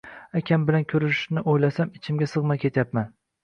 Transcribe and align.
Akam 0.39 0.63
bilan 0.69 0.87
ko`rishishni 0.93 1.45
o`ylasam, 1.53 1.95
ichimga 2.01 2.33
sig`may 2.35 2.67
ketyapman 2.67 3.17